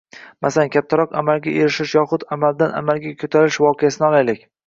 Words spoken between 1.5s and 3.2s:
erishish yoxud amaldan amalga